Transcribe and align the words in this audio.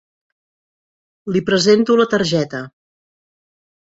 Li 1.35 1.41
presento 1.51 1.97
la 2.01 2.09
targeta. 2.13 2.63